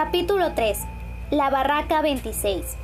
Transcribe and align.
Capítulo 0.00 0.52
3. 0.52 0.78
La 1.32 1.50
barraca 1.50 2.02
26. 2.02 2.76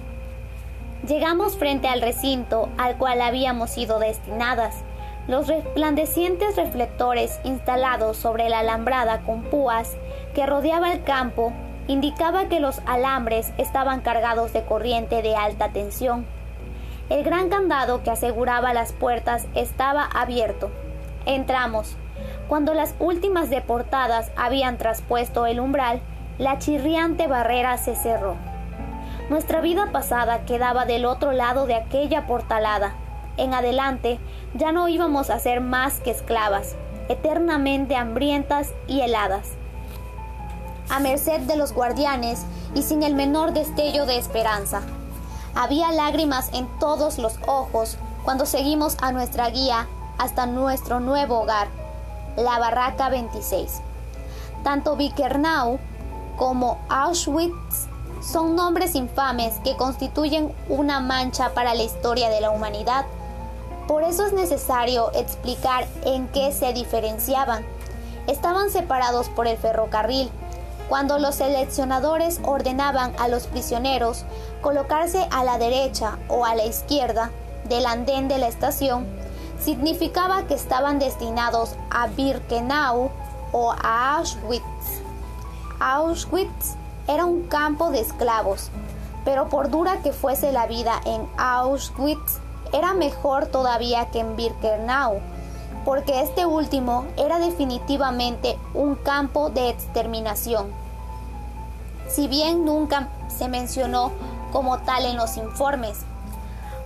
Llegamos 1.06 1.56
frente 1.56 1.86
al 1.86 2.00
recinto 2.00 2.70
al 2.76 2.98
cual 2.98 3.22
habíamos 3.22 3.70
sido 3.70 4.00
destinadas. 4.00 4.82
Los 5.28 5.46
resplandecientes 5.46 6.56
reflectores 6.56 7.38
instalados 7.44 8.16
sobre 8.16 8.48
la 8.48 8.58
alambrada 8.58 9.20
con 9.20 9.42
púas 9.42 9.92
que 10.34 10.44
rodeaba 10.44 10.92
el 10.92 11.04
campo 11.04 11.52
indicaba 11.86 12.48
que 12.48 12.58
los 12.58 12.80
alambres 12.84 13.52
estaban 13.58 14.00
cargados 14.00 14.52
de 14.52 14.64
corriente 14.64 15.22
de 15.22 15.36
alta 15.36 15.68
tensión. 15.68 16.26
El 17.10 17.22
gran 17.22 17.48
candado 17.48 18.02
que 18.02 18.10
aseguraba 18.10 18.74
las 18.74 18.92
puertas 18.92 19.46
estaba 19.54 20.04
abierto. 20.04 20.68
Entramos. 21.26 21.96
Cuando 22.48 22.74
las 22.74 22.96
últimas 22.98 23.50
deportadas 23.50 24.32
habían 24.36 24.78
traspuesto 24.78 25.46
el 25.46 25.60
umbral, 25.60 26.00
la 26.38 26.58
chirriante 26.58 27.26
barrera 27.26 27.78
se 27.78 27.94
cerró. 27.94 28.36
Nuestra 29.30 29.60
vida 29.60 29.90
pasada 29.92 30.44
quedaba 30.44 30.84
del 30.84 31.06
otro 31.06 31.32
lado 31.32 31.66
de 31.66 31.74
aquella 31.74 32.26
portalada. 32.26 32.94
En 33.36 33.54
adelante 33.54 34.18
ya 34.54 34.72
no 34.72 34.88
íbamos 34.88 35.30
a 35.30 35.38
ser 35.38 35.60
más 35.60 36.00
que 36.00 36.10
esclavas, 36.10 36.76
eternamente 37.08 37.96
hambrientas 37.96 38.72
y 38.86 39.00
heladas, 39.00 39.52
a 40.90 41.00
merced 41.00 41.40
de 41.40 41.56
los 41.56 41.72
guardianes 41.72 42.44
y 42.74 42.82
sin 42.82 43.02
el 43.02 43.14
menor 43.14 43.52
destello 43.52 44.06
de 44.06 44.18
esperanza. 44.18 44.82
Había 45.54 45.92
lágrimas 45.92 46.50
en 46.52 46.66
todos 46.78 47.18
los 47.18 47.38
ojos 47.46 47.96
cuando 48.24 48.44
seguimos 48.44 48.96
a 49.00 49.12
nuestra 49.12 49.48
guía 49.50 49.86
hasta 50.18 50.46
nuestro 50.46 51.00
nuevo 51.00 51.40
hogar, 51.40 51.68
la 52.36 52.58
Barraca 52.58 53.08
26. 53.08 53.80
Tanto 54.62 54.96
Vickernau 54.96 55.78
como 56.36 56.78
Auschwitz 56.88 57.88
son 58.20 58.56
nombres 58.56 58.94
infames 58.94 59.54
que 59.62 59.76
constituyen 59.76 60.54
una 60.68 61.00
mancha 61.00 61.52
para 61.54 61.74
la 61.74 61.82
historia 61.82 62.30
de 62.30 62.40
la 62.40 62.50
humanidad. 62.50 63.04
Por 63.86 64.02
eso 64.02 64.26
es 64.26 64.32
necesario 64.32 65.12
explicar 65.12 65.86
en 66.04 66.28
qué 66.28 66.52
se 66.52 66.72
diferenciaban. 66.72 67.64
Estaban 68.26 68.70
separados 68.70 69.28
por 69.28 69.46
el 69.46 69.58
ferrocarril, 69.58 70.30
cuando 70.88 71.18
los 71.18 71.36
seleccionadores 71.36 72.40
ordenaban 72.44 73.14
a 73.18 73.28
los 73.28 73.46
prisioneros 73.46 74.24
colocarse 74.60 75.26
a 75.30 75.44
la 75.44 75.58
derecha 75.58 76.18
o 76.28 76.44
a 76.44 76.54
la 76.54 76.64
izquierda 76.64 77.30
del 77.68 77.86
andén 77.86 78.28
de 78.28 78.38
la 78.38 78.48
estación, 78.48 79.06
significaba 79.60 80.46
que 80.46 80.54
estaban 80.54 80.98
destinados 80.98 81.74
a 81.90 82.06
Birkenau 82.08 83.10
o 83.52 83.72
a 83.72 84.16
Auschwitz. 84.16 85.03
Auschwitz 85.86 86.76
era 87.06 87.26
un 87.26 87.42
campo 87.42 87.90
de 87.90 88.00
esclavos, 88.00 88.70
pero 89.22 89.50
por 89.50 89.68
dura 89.68 90.00
que 90.00 90.14
fuese 90.14 90.50
la 90.50 90.66
vida 90.66 90.98
en 91.04 91.28
Auschwitz, 91.36 92.38
era 92.72 92.94
mejor 92.94 93.48
todavía 93.48 94.06
que 94.06 94.20
en 94.20 94.34
Birkenau, 94.34 95.20
porque 95.84 96.22
este 96.22 96.46
último 96.46 97.04
era 97.18 97.38
definitivamente 97.38 98.58
un 98.72 98.94
campo 98.94 99.50
de 99.50 99.68
exterminación. 99.68 100.72
Si 102.08 102.28
bien 102.28 102.64
nunca 102.64 103.10
se 103.28 103.48
mencionó 103.48 104.10
como 104.52 104.78
tal 104.78 105.04
en 105.04 105.18
los 105.18 105.36
informes, 105.36 105.98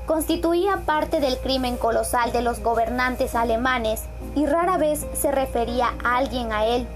constituía 0.08 0.82
parte 0.86 1.20
del 1.20 1.38
crimen 1.38 1.76
colosal 1.76 2.32
de 2.32 2.42
los 2.42 2.58
gobernantes 2.64 3.36
alemanes 3.36 4.02
y 4.34 4.46
rara 4.46 4.76
vez 4.76 5.06
se 5.14 5.30
refería 5.30 5.94
a 6.02 6.16
alguien 6.16 6.52
a 6.52 6.64
él, 6.66 6.88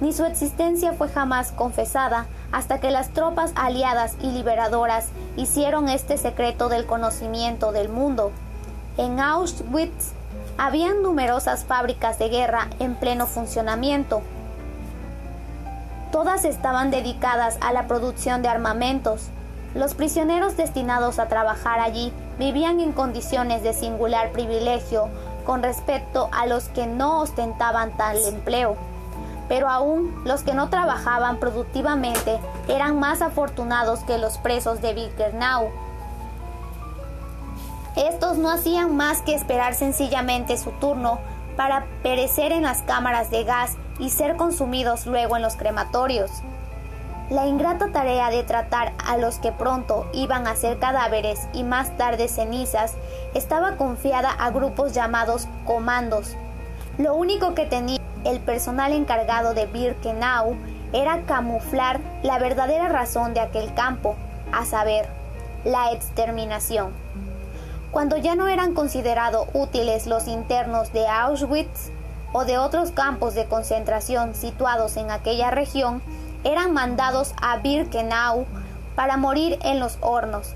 ni 0.00 0.12
su 0.12 0.24
existencia 0.24 0.92
fue 0.92 1.08
jamás 1.08 1.52
confesada 1.52 2.26
hasta 2.52 2.80
que 2.80 2.90
las 2.90 3.10
tropas 3.10 3.52
aliadas 3.56 4.16
y 4.20 4.30
liberadoras 4.30 5.08
hicieron 5.36 5.88
este 5.88 6.18
secreto 6.18 6.68
del 6.68 6.86
conocimiento 6.86 7.72
del 7.72 7.88
mundo. 7.88 8.30
En 8.96 9.18
Auschwitz 9.18 10.12
habían 10.56 11.02
numerosas 11.02 11.64
fábricas 11.64 12.18
de 12.18 12.28
guerra 12.28 12.68
en 12.78 12.94
pleno 12.94 13.26
funcionamiento. 13.26 14.22
Todas 16.12 16.44
estaban 16.44 16.92
dedicadas 16.92 17.58
a 17.60 17.72
la 17.72 17.88
producción 17.88 18.42
de 18.42 18.48
armamentos. 18.48 19.30
Los 19.74 19.94
prisioneros 19.94 20.56
destinados 20.56 21.18
a 21.18 21.26
trabajar 21.26 21.80
allí 21.80 22.12
vivían 22.38 22.78
en 22.78 22.92
condiciones 22.92 23.64
de 23.64 23.74
singular 23.74 24.30
privilegio 24.30 25.08
con 25.44 25.62
respecto 25.62 26.28
a 26.30 26.46
los 26.46 26.68
que 26.68 26.86
no 26.86 27.20
ostentaban 27.20 27.96
tal 27.96 28.16
empleo. 28.26 28.76
Pero 29.48 29.68
aún 29.68 30.22
los 30.24 30.42
que 30.42 30.54
no 30.54 30.70
trabajaban 30.70 31.38
productivamente 31.38 32.38
eran 32.68 32.98
más 32.98 33.22
afortunados 33.22 34.00
que 34.00 34.18
los 34.18 34.38
presos 34.38 34.80
de 34.80 34.94
Birkenau, 34.94 35.70
estos 37.96 38.38
no 38.38 38.50
hacían 38.50 38.96
más 38.96 39.22
que 39.22 39.34
esperar 39.34 39.74
sencillamente 39.74 40.58
su 40.58 40.72
turno 40.72 41.20
para 41.56 41.86
perecer 42.02 42.50
en 42.50 42.64
las 42.64 42.82
cámaras 42.82 43.30
de 43.30 43.44
gas 43.44 43.76
y 44.00 44.10
ser 44.10 44.36
consumidos 44.36 45.06
luego 45.06 45.36
en 45.36 45.42
los 45.42 45.54
crematorios. 45.54 46.30
La 47.30 47.46
ingrata 47.46 47.92
tarea 47.92 48.30
de 48.30 48.42
tratar 48.42 48.92
a 48.98 49.16
los 49.16 49.38
que 49.38 49.52
pronto 49.52 50.10
iban 50.12 50.48
a 50.48 50.56
ser 50.56 50.80
cadáveres 50.80 51.46
y 51.52 51.62
más 51.62 51.96
tarde 51.96 52.26
cenizas 52.26 52.94
estaba 53.32 53.76
confiada 53.76 54.30
a 54.30 54.50
grupos 54.50 54.92
llamados 54.92 55.46
comandos. 55.64 56.36
Lo 56.98 57.14
único 57.14 57.54
que 57.54 57.64
tenía 57.64 58.00
el 58.24 58.40
personal 58.40 58.92
encargado 58.92 59.54
de 59.54 59.66
Birkenau 59.66 60.56
era 60.92 61.22
camuflar 61.22 62.00
la 62.22 62.38
verdadera 62.38 62.88
razón 62.88 63.34
de 63.34 63.40
aquel 63.40 63.74
campo, 63.74 64.16
a 64.52 64.64
saber, 64.64 65.08
la 65.64 65.92
exterminación. 65.92 66.92
Cuando 67.90 68.16
ya 68.16 68.34
no 68.34 68.48
eran 68.48 68.74
considerados 68.74 69.48
útiles 69.52 70.06
los 70.06 70.26
internos 70.26 70.92
de 70.92 71.06
Auschwitz 71.06 71.90
o 72.32 72.44
de 72.44 72.58
otros 72.58 72.90
campos 72.90 73.34
de 73.34 73.46
concentración 73.46 74.34
situados 74.34 74.96
en 74.96 75.10
aquella 75.10 75.50
región, 75.50 76.02
eran 76.42 76.72
mandados 76.72 77.34
a 77.40 77.56
Birkenau 77.58 78.46
para 78.94 79.16
morir 79.16 79.58
en 79.62 79.80
los 79.80 79.98
hornos. 80.00 80.54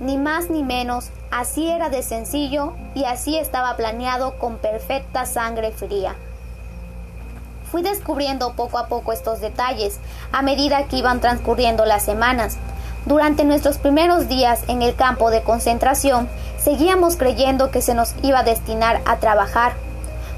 Ni 0.00 0.16
más 0.16 0.50
ni 0.50 0.62
menos, 0.62 1.10
así 1.30 1.68
era 1.70 1.88
de 1.90 2.02
sencillo 2.02 2.74
y 2.94 3.04
así 3.04 3.36
estaba 3.36 3.76
planeado 3.76 4.38
con 4.38 4.58
perfecta 4.58 5.26
sangre 5.26 5.72
fría. 5.72 6.14
Fui 7.70 7.82
descubriendo 7.82 8.52
poco 8.54 8.78
a 8.78 8.86
poco 8.86 9.12
estos 9.12 9.40
detalles 9.40 9.98
a 10.32 10.42
medida 10.42 10.84
que 10.84 10.96
iban 10.96 11.20
transcurriendo 11.20 11.84
las 11.84 12.02
semanas. 12.02 12.56
Durante 13.06 13.44
nuestros 13.44 13.78
primeros 13.78 14.28
días 14.28 14.62
en 14.68 14.82
el 14.82 14.94
campo 14.94 15.30
de 15.30 15.42
concentración, 15.42 16.28
seguíamos 16.58 17.16
creyendo 17.16 17.70
que 17.70 17.82
se 17.82 17.94
nos 17.94 18.14
iba 18.22 18.40
a 18.40 18.44
destinar 18.44 19.00
a 19.06 19.16
trabajar. 19.16 19.72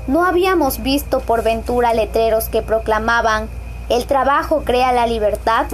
No 0.07 0.25
habíamos 0.25 0.83
visto 0.83 1.21
por 1.21 1.43
ventura 1.43 1.95
letreros 1.95 2.49
que 2.49 2.63
proclamaban 2.63 3.49
el 3.91 4.07
trabajo 4.07 4.63
crea 4.65 4.93
la 4.93 5.09
libertad, 5.09 5.67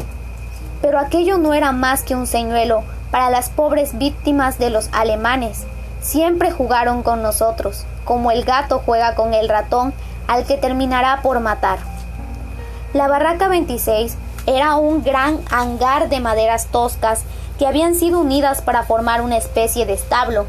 pero 0.80 0.98
aquello 0.98 1.36
no 1.36 1.52
era 1.52 1.72
más 1.72 2.02
que 2.02 2.14
un 2.14 2.26
señuelo 2.26 2.82
para 3.10 3.28
las 3.28 3.50
pobres 3.50 3.98
víctimas 3.98 4.58
de 4.58 4.70
los 4.70 4.88
alemanes. 4.92 5.64
Siempre 6.00 6.50
jugaron 6.50 7.02
con 7.02 7.20
nosotros, 7.20 7.84
como 8.06 8.30
el 8.30 8.46
gato 8.46 8.80
juega 8.86 9.14
con 9.14 9.34
el 9.34 9.50
ratón 9.50 9.92
al 10.26 10.44
que 10.44 10.56
terminará 10.56 11.22
por 11.22 11.40
matar. 11.40 11.78
La 12.92 13.08
barraca 13.08 13.48
26 13.48 14.16
era 14.46 14.76
un 14.76 15.02
gran 15.02 15.40
hangar 15.50 16.08
de 16.08 16.20
maderas 16.20 16.68
toscas 16.68 17.24
que 17.58 17.66
habían 17.66 17.94
sido 17.94 18.20
unidas 18.20 18.62
para 18.62 18.84
formar 18.84 19.22
una 19.22 19.36
especie 19.36 19.86
de 19.86 19.94
establo. 19.94 20.46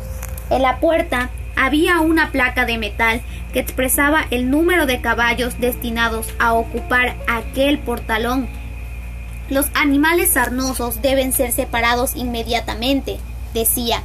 En 0.49 0.61
la 0.61 0.79
puerta 0.79 1.29
había 1.55 1.99
una 1.99 2.31
placa 2.31 2.65
de 2.65 2.77
metal 2.77 3.21
que 3.51 3.59
expresaba 3.59 4.25
el 4.29 4.51
número 4.51 4.85
de 4.85 5.01
caballos 5.01 5.59
destinados 5.59 6.27
a 6.39 6.53
ocupar 6.53 7.15
aquel 7.27 7.79
portalón. 7.79 8.47
Los 9.49 9.67
animales 9.73 10.33
sarnosos 10.33 11.01
deben 11.01 11.31
ser 11.31 11.51
separados 11.51 12.15
inmediatamente, 12.15 13.17
decía. 13.53 14.03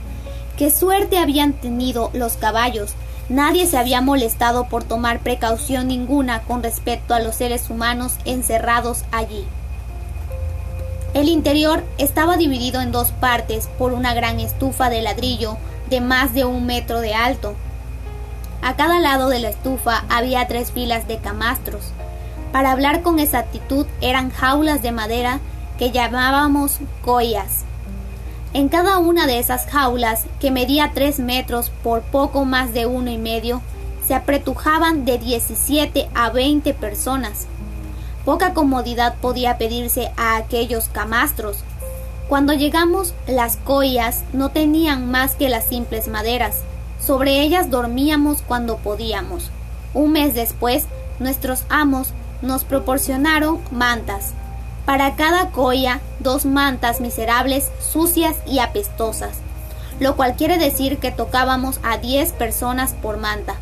Qué 0.56 0.70
suerte 0.70 1.18
habían 1.18 1.54
tenido 1.54 2.10
los 2.12 2.36
caballos. 2.36 2.94
Nadie 3.32 3.66
se 3.66 3.78
había 3.78 4.02
molestado 4.02 4.64
por 4.64 4.84
tomar 4.84 5.20
precaución 5.20 5.88
ninguna 5.88 6.42
con 6.42 6.62
respecto 6.62 7.14
a 7.14 7.18
los 7.18 7.34
seres 7.34 7.70
humanos 7.70 8.16
encerrados 8.26 9.06
allí. 9.10 9.46
El 11.14 11.30
interior 11.30 11.82
estaba 11.96 12.36
dividido 12.36 12.82
en 12.82 12.92
dos 12.92 13.10
partes 13.10 13.70
por 13.78 13.94
una 13.94 14.12
gran 14.12 14.38
estufa 14.38 14.90
de 14.90 15.00
ladrillo 15.00 15.56
de 15.88 16.02
más 16.02 16.34
de 16.34 16.44
un 16.44 16.66
metro 16.66 17.00
de 17.00 17.14
alto. 17.14 17.54
A 18.60 18.76
cada 18.76 19.00
lado 19.00 19.30
de 19.30 19.38
la 19.38 19.48
estufa 19.48 20.04
había 20.10 20.46
tres 20.46 20.70
filas 20.70 21.08
de 21.08 21.16
camastros. 21.16 21.84
Para 22.52 22.70
hablar 22.70 23.00
con 23.00 23.18
exactitud 23.18 23.86
eran 24.02 24.28
jaulas 24.28 24.82
de 24.82 24.92
madera 24.92 25.40
que 25.78 25.90
llamábamos 25.90 26.80
coyas. 27.02 27.64
En 28.54 28.68
cada 28.68 28.98
una 28.98 29.26
de 29.26 29.38
esas 29.38 29.64
jaulas, 29.66 30.24
que 30.38 30.50
medía 30.50 30.92
tres 30.92 31.18
metros 31.18 31.70
por 31.82 32.02
poco 32.02 32.44
más 32.44 32.74
de 32.74 32.84
uno 32.84 33.10
y 33.10 33.16
medio, 33.16 33.62
se 34.06 34.14
apretujaban 34.14 35.06
de 35.06 35.16
17 35.16 36.10
a 36.14 36.28
20 36.28 36.74
personas. 36.74 37.46
Poca 38.26 38.52
comodidad 38.52 39.14
podía 39.22 39.56
pedirse 39.56 40.12
a 40.18 40.36
aquellos 40.36 40.88
camastros. 40.88 41.58
Cuando 42.28 42.52
llegamos, 42.52 43.14
las 43.26 43.56
coyas 43.56 44.22
no 44.34 44.50
tenían 44.50 45.10
más 45.10 45.34
que 45.34 45.48
las 45.48 45.64
simples 45.64 46.08
maderas. 46.08 46.58
Sobre 47.00 47.40
ellas 47.40 47.70
dormíamos 47.70 48.42
cuando 48.42 48.76
podíamos. 48.76 49.50
Un 49.94 50.12
mes 50.12 50.34
después, 50.34 50.84
nuestros 51.18 51.64
amos 51.70 52.08
nos 52.42 52.64
proporcionaron 52.64 53.60
mantas. 53.70 54.34
Para 54.84 55.14
cada 55.14 55.50
coya, 55.50 56.00
dos 56.18 56.44
mantas 56.44 57.00
miserables, 57.00 57.70
sucias 57.80 58.36
y 58.46 58.58
apestosas, 58.58 59.36
lo 60.00 60.16
cual 60.16 60.34
quiere 60.34 60.58
decir 60.58 60.98
que 60.98 61.12
tocábamos 61.12 61.78
a 61.84 61.98
diez 61.98 62.32
personas 62.32 62.94
por 63.00 63.16
manta. 63.16 63.54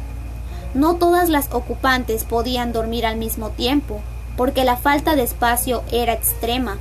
No 0.72 0.94
todas 0.94 1.28
las 1.28 1.52
ocupantes 1.52 2.24
podían 2.24 2.72
dormir 2.72 3.04
al 3.04 3.16
mismo 3.16 3.50
tiempo, 3.50 4.00
porque 4.36 4.64
la 4.64 4.76
falta 4.76 5.14
de 5.14 5.24
espacio 5.24 5.82
era 5.92 6.14
extrema. 6.14 6.78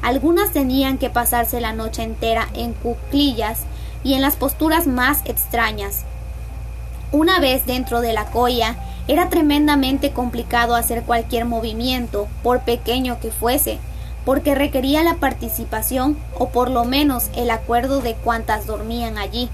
Algunas 0.00 0.52
tenían 0.52 0.96
que 0.96 1.10
pasarse 1.10 1.60
la 1.60 1.72
noche 1.72 2.02
entera 2.02 2.48
en 2.54 2.72
cuclillas 2.72 3.60
y 4.02 4.14
en 4.14 4.22
las 4.22 4.36
posturas 4.36 4.86
más 4.86 5.20
extrañas. 5.26 6.04
Una 7.12 7.38
vez 7.38 7.66
dentro 7.66 8.00
de 8.00 8.12
la 8.12 8.26
coya, 8.26 8.76
era 9.06 9.28
tremendamente 9.28 10.12
complicado 10.12 10.74
hacer 10.74 11.02
cualquier 11.02 11.44
movimiento, 11.44 12.26
por 12.42 12.60
pequeño 12.60 13.20
que 13.20 13.30
fuese, 13.30 13.78
porque 14.24 14.54
requería 14.54 15.02
la 15.02 15.16
participación 15.16 16.16
o 16.38 16.48
por 16.48 16.70
lo 16.70 16.84
menos 16.84 17.28
el 17.36 17.50
acuerdo 17.50 18.00
de 18.00 18.14
cuantas 18.14 18.66
dormían 18.66 19.18
allí. 19.18 19.50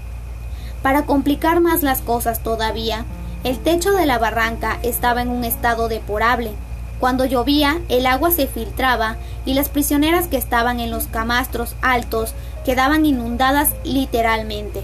Para 0.81 1.05
complicar 1.05 1.59
más 1.59 1.83
las 1.83 2.01
cosas 2.01 2.41
todavía, 2.41 3.05
el 3.43 3.59
techo 3.59 3.91
de 3.91 4.05
la 4.05 4.19
barranca 4.19 4.79
estaba 4.83 5.21
en 5.21 5.29
un 5.29 5.43
estado 5.43 5.89
deplorable. 5.89 6.51
Cuando 6.99 7.25
llovía, 7.25 7.81
el 7.89 8.05
agua 8.05 8.31
se 8.31 8.47
filtraba 8.47 9.17
y 9.45 9.53
las 9.53 9.69
prisioneras 9.69 10.27
que 10.27 10.37
estaban 10.37 10.79
en 10.79 10.91
los 10.91 11.07
camastros 11.07 11.75
altos 11.81 12.33
quedaban 12.63 13.05
inundadas 13.05 13.71
literalmente. 13.83 14.83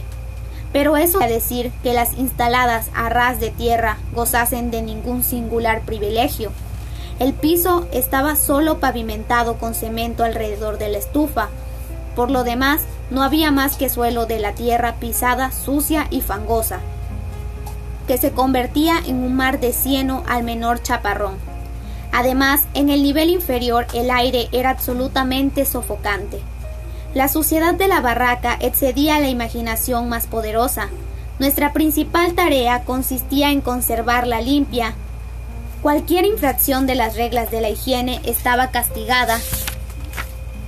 Pero 0.73 0.97
eso 0.97 1.19
quiere 1.19 1.33
decir 1.33 1.71
que 1.83 1.93
las 1.93 2.17
instaladas 2.17 2.89
a 2.93 3.09
ras 3.09 3.39
de 3.39 3.51
tierra 3.51 3.97
gozasen 4.13 4.69
de 4.71 4.81
ningún 4.81 5.23
singular 5.23 5.81
privilegio. 5.81 6.51
El 7.19 7.33
piso 7.33 7.87
estaba 7.91 8.35
solo 8.35 8.79
pavimentado 8.79 9.57
con 9.57 9.73
cemento 9.73 10.23
alrededor 10.23 10.77
de 10.77 10.89
la 10.89 10.99
estufa. 10.99 11.49
Por 12.15 12.29
lo 12.29 12.43
demás, 12.43 12.81
no 13.09 13.23
había 13.23 13.51
más 13.51 13.75
que 13.75 13.89
suelo 13.89 14.25
de 14.25 14.39
la 14.39 14.53
tierra 14.53 14.95
pisada, 14.95 15.51
sucia 15.51 16.07
y 16.11 16.21
fangosa, 16.21 16.79
que 18.07 18.17
se 18.17 18.31
convertía 18.31 18.99
en 19.05 19.23
un 19.23 19.35
mar 19.35 19.59
de 19.59 19.73
cieno 19.73 20.23
al 20.27 20.43
menor 20.43 20.83
chaparrón. 20.83 21.35
Además, 22.11 22.61
en 22.73 22.89
el 22.89 23.03
nivel 23.03 23.29
inferior 23.29 23.87
el 23.93 24.11
aire 24.11 24.47
era 24.51 24.69
absolutamente 24.69 25.65
sofocante. 25.65 26.39
La 27.13 27.27
suciedad 27.27 27.73
de 27.73 27.87
la 27.87 28.01
barraca 28.01 28.57
excedía 28.59 29.19
la 29.19 29.29
imaginación 29.29 30.09
más 30.09 30.27
poderosa. 30.27 30.89
Nuestra 31.39 31.73
principal 31.73 32.33
tarea 32.33 32.83
consistía 32.83 33.51
en 33.51 33.61
conservarla 33.61 34.41
limpia. 34.41 34.93
Cualquier 35.81 36.25
infracción 36.25 36.85
de 36.85 36.95
las 36.95 37.15
reglas 37.15 37.49
de 37.51 37.61
la 37.61 37.69
higiene 37.69 38.19
estaba 38.25 38.71
castigada 38.71 39.39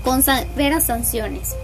con 0.04 0.24
severas 0.24 0.86
sanciones. 0.86 1.56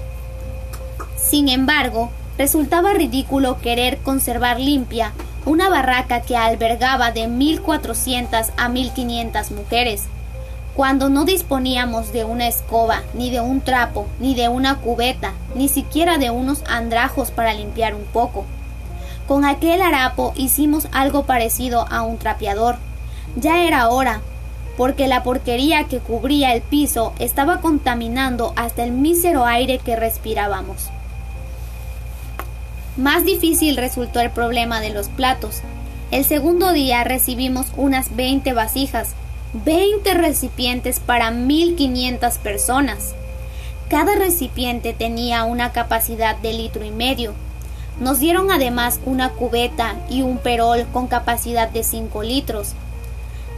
Sin 1.17 1.49
embargo, 1.49 2.11
resultaba 2.37 2.93
ridículo 2.93 3.59
querer 3.61 3.99
conservar 3.99 4.59
limpia 4.59 5.13
una 5.45 5.69
barraca 5.69 6.21
que 6.21 6.35
albergaba 6.35 7.11
de 7.11 7.27
1.400 7.27 8.51
a 8.57 8.69
1.500 8.69 9.51
mujeres, 9.51 10.03
cuando 10.75 11.07
no 11.07 11.23
disponíamos 11.23 12.11
de 12.11 12.25
una 12.25 12.47
escoba, 12.47 13.03
ni 13.13 13.31
de 13.31 13.39
un 13.39 13.61
trapo, 13.61 14.07
ni 14.19 14.35
de 14.35 14.49
una 14.49 14.75
cubeta, 14.79 15.31
ni 15.55 15.69
siquiera 15.69 16.17
de 16.17 16.31
unos 16.31 16.63
andrajos 16.67 17.31
para 17.31 17.53
limpiar 17.53 17.95
un 17.95 18.03
poco. 18.03 18.45
Con 19.25 19.45
aquel 19.45 19.81
harapo 19.81 20.33
hicimos 20.35 20.89
algo 20.91 21.23
parecido 21.23 21.87
a 21.89 22.01
un 22.01 22.17
trapeador. 22.17 22.75
Ya 23.37 23.63
era 23.63 23.87
hora, 23.87 24.19
porque 24.75 25.07
la 25.07 25.23
porquería 25.23 25.85
que 25.85 25.99
cubría 25.99 26.53
el 26.53 26.61
piso 26.61 27.13
estaba 27.19 27.61
contaminando 27.61 28.51
hasta 28.57 28.83
el 28.83 28.91
mísero 28.91 29.45
aire 29.45 29.77
que 29.79 29.95
respirábamos. 29.95 30.89
Más 32.97 33.23
difícil 33.23 33.77
resultó 33.77 34.19
el 34.19 34.29
problema 34.29 34.81
de 34.81 34.89
los 34.89 35.07
platos. 35.07 35.61
El 36.11 36.25
segundo 36.25 36.73
día 36.73 37.05
recibimos 37.05 37.67
unas 37.77 38.15
20 38.15 38.53
vasijas, 38.53 39.15
20 39.63 40.13
recipientes 40.15 40.99
para 40.99 41.31
1500 41.31 42.39
personas. 42.39 43.15
Cada 43.87 44.15
recipiente 44.15 44.91
tenía 44.91 45.45
una 45.45 45.71
capacidad 45.71 46.35
de 46.35 46.51
litro 46.51 46.83
y 46.83 46.91
medio. 46.91 47.33
Nos 48.01 48.19
dieron 48.19 48.51
además 48.51 48.99
una 49.05 49.29
cubeta 49.29 49.95
y 50.09 50.23
un 50.23 50.39
perol 50.39 50.85
con 50.91 51.07
capacidad 51.07 51.69
de 51.69 51.83
5 51.83 52.21
litros. 52.23 52.73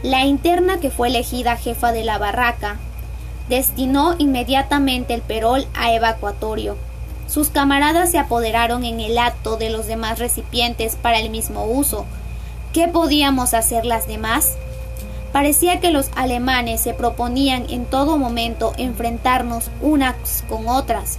La 0.04 0.24
interna 0.24 0.78
que 0.78 0.90
fue 0.90 1.08
elegida 1.08 1.56
jefa 1.56 1.90
de 1.90 2.04
la 2.04 2.18
barraca 2.18 2.76
destinó 3.48 4.14
inmediatamente 4.18 5.14
el 5.14 5.22
perol 5.22 5.66
a 5.74 5.92
evacuatorio. 5.92 6.76
Sus 7.26 7.48
camaradas 7.48 8.12
se 8.12 8.18
apoderaron 8.18 8.84
en 8.84 9.00
el 9.00 9.18
acto 9.18 9.56
de 9.56 9.70
los 9.70 9.88
demás 9.88 10.20
recipientes 10.20 10.94
para 10.94 11.18
el 11.18 11.30
mismo 11.30 11.64
uso. 11.64 12.06
¿Qué 12.72 12.86
podíamos 12.86 13.52
hacer 13.52 13.84
las 13.84 14.06
demás? 14.06 14.56
Parecía 15.32 15.80
que 15.80 15.90
los 15.90 16.10
alemanes 16.16 16.80
se 16.80 16.94
proponían 16.94 17.66
en 17.68 17.84
todo 17.84 18.16
momento 18.16 18.72
enfrentarnos 18.78 19.70
unas 19.82 20.44
con 20.48 20.68
otras, 20.68 21.18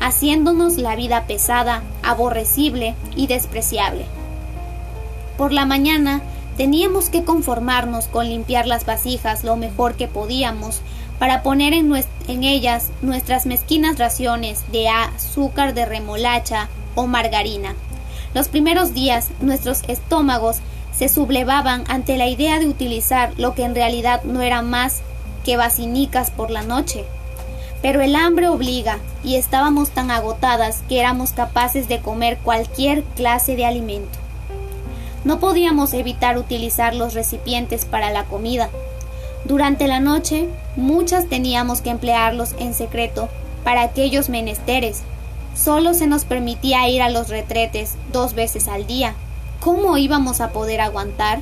haciéndonos 0.00 0.78
la 0.78 0.96
vida 0.96 1.24
pesada, 1.26 1.82
aborrecible 2.02 2.94
y 3.16 3.26
despreciable. 3.26 4.06
Por 5.36 5.52
la 5.52 5.66
mañana 5.66 6.22
teníamos 6.56 7.10
que 7.10 7.24
conformarnos 7.24 8.06
con 8.06 8.28
limpiar 8.28 8.66
las 8.66 8.86
vasijas 8.86 9.44
lo 9.44 9.56
mejor 9.56 9.94
que 9.94 10.08
podíamos 10.08 10.80
para 11.18 11.42
poner 11.42 11.72
en, 11.74 11.94
ellas 12.44 12.90
nuestras 13.02 13.46
mezquinas 13.46 13.98
raciones 13.98 14.64
de 14.72 14.88
azúcar 14.88 15.74
de 15.74 15.84
remolacha 15.84 16.68
o 16.94 17.06
margarina. 17.06 17.74
Los 18.34 18.48
primeros 18.48 18.94
días 18.94 19.28
nuestros 19.40 19.82
estómagos 19.88 20.58
se 20.96 21.08
sublevaban 21.08 21.84
ante 21.88 22.16
la 22.16 22.28
idea 22.28 22.58
de 22.58 22.68
utilizar 22.68 23.32
lo 23.36 23.54
que 23.54 23.64
en 23.64 23.74
realidad 23.74 24.22
no 24.24 24.42
era 24.42 24.62
más 24.62 25.02
que 25.44 25.56
basinicas 25.56 26.30
por 26.30 26.50
la 26.50 26.62
noche. 26.62 27.04
Pero 27.82 28.00
el 28.00 28.16
hambre 28.16 28.48
obliga, 28.48 28.98
y 29.22 29.36
estábamos 29.36 29.90
tan 29.90 30.10
agotadas 30.10 30.82
que 30.88 31.00
éramos 31.00 31.32
capaces 31.32 31.88
de 31.88 32.00
comer 32.00 32.38
cualquier 32.38 33.02
clase 33.02 33.56
de 33.56 33.66
alimento. 33.66 34.18
No 35.24 35.40
podíamos 35.40 35.92
evitar 35.94 36.38
utilizar 36.38 36.94
los 36.94 37.14
recipientes 37.14 37.84
para 37.84 38.10
la 38.10 38.24
comida. 38.24 38.70
Durante 39.44 39.86
la 39.88 40.00
noche, 40.00 40.48
muchas 40.76 41.28
teníamos 41.28 41.80
que 41.80 41.90
emplearlos 41.90 42.54
en 42.58 42.72
secreto 42.72 43.28
para 43.64 43.82
aquellos 43.82 44.28
menesteres. 44.28 45.02
Solo 45.54 45.94
se 45.94 46.06
nos 46.06 46.24
permitía 46.24 46.88
ir 46.88 47.02
a 47.02 47.10
los 47.10 47.28
retretes 47.28 47.96
dos 48.12 48.34
veces 48.34 48.68
al 48.68 48.86
día, 48.86 49.14
¿cómo 49.64 49.96
íbamos 49.96 50.42
a 50.42 50.50
poder 50.50 50.82
aguantar? 50.82 51.40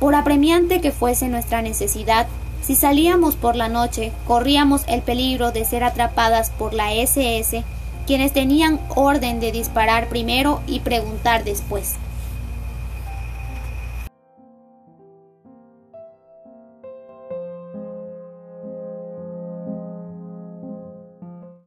Por 0.00 0.16
apremiante 0.16 0.80
que 0.80 0.90
fuese 0.90 1.28
nuestra 1.28 1.62
necesidad, 1.62 2.26
si 2.62 2.74
salíamos 2.74 3.36
por 3.36 3.54
la 3.54 3.68
noche, 3.68 4.10
corríamos 4.26 4.82
el 4.88 5.02
peligro 5.02 5.52
de 5.52 5.64
ser 5.64 5.84
atrapadas 5.84 6.50
por 6.50 6.74
la 6.74 6.92
SS, 6.92 7.62
quienes 8.08 8.32
tenían 8.32 8.80
orden 8.88 9.38
de 9.38 9.52
disparar 9.52 10.08
primero 10.08 10.60
y 10.66 10.80
preguntar 10.80 11.44
después. 11.44 11.94